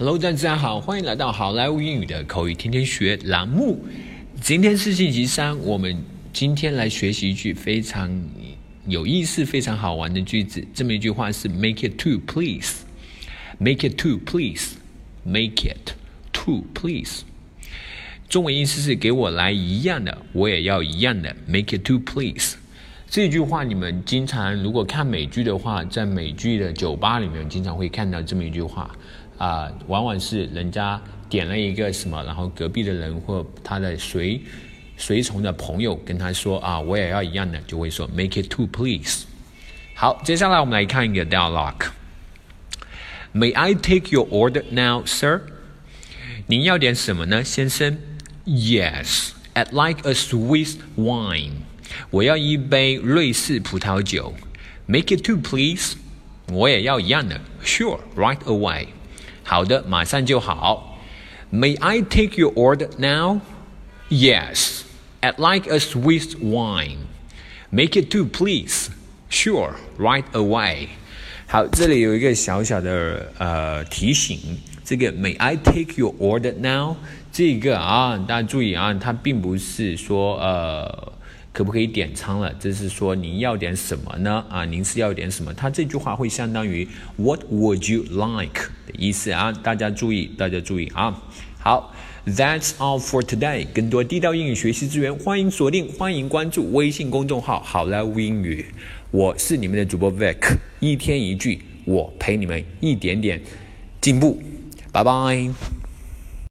[0.00, 3.84] Hello，大家好，欢迎来到好莱坞英语的口语天天学栏目。
[4.40, 8.10] 今天是星期三，我们今天来学习一句非常
[8.86, 10.66] 有意思、非常好玩的句子。
[10.72, 12.76] 这么一句话是 “Make it two, please.”
[13.58, 14.76] Make it two, please.
[15.22, 15.92] Make it
[16.32, 17.20] two, please.
[18.26, 21.36] 中文意思是给我来一样的，我也要一样的。
[21.46, 22.54] Make it two, please.
[23.10, 28.90] 这句话你们经常如果看美剧的话，在美剧的酒吧里面经常会看到这么一句话
[29.40, 31.00] 啊，往往是人家
[31.30, 34.38] 点了一个什么，然后隔壁的人或他的随
[34.98, 39.22] 随从的朋友跟他说啊，我也要一样的，就会说 Make it two, please.
[39.94, 41.86] 好，接下来我们来看一个 dialogue.
[43.32, 45.40] May I take your order now, sir?
[46.46, 47.96] 您要点什么呢，先生
[48.44, 51.62] ？Yes, I'd like a Swiss wine.
[52.10, 54.34] 我要一杯瑞士葡萄酒。
[54.84, 55.94] Make it two, please.
[56.52, 57.40] 我也要一样的。
[57.64, 58.88] Sure, right away.
[59.49, 60.99] 好的，马上就好。
[61.51, 63.41] May I take your order now?
[64.09, 64.81] Yes,
[65.21, 67.07] I'd like a Swiss wine.
[67.69, 68.89] Make it two, please.
[69.29, 70.87] Sure, right away.
[71.47, 74.39] 好，这里有一个小小的呃提醒，
[74.83, 76.95] 这个 May I take your order now？
[77.31, 81.13] 这个啊，大家注意啊，它并不是说呃
[81.52, 84.44] 可不可以点餐了，这是说您要点什么呢？
[84.48, 85.52] 啊，您是要点什么？
[85.52, 91.22] 它这句话会相当于 What would you like 的意思啊，大家注意，大家注意啊。
[91.58, 93.66] 好，That's all for today。
[93.74, 98.66] 更多地道英语学习资源，欢迎锁定，欢迎关注微信公众号“好莱坞英语”。
[99.10, 103.42] 我是你们的主播 Vic，一天一句，我陪你们一点点
[104.00, 104.40] 进步。
[104.92, 105.79] 拜拜。